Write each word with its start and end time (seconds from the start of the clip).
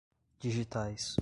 digitais 0.39 1.19